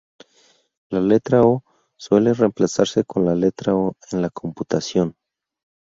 [0.95, 1.51] La letra ø
[2.07, 5.15] suele reemplazarse con la letra o en la computación.